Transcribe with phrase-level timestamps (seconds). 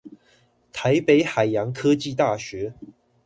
[0.73, 2.73] 台北海洋科技大學